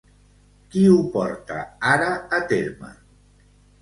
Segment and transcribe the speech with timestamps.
[0.75, 1.57] Qui ho porta
[1.91, 2.09] ara
[2.39, 2.91] a terme?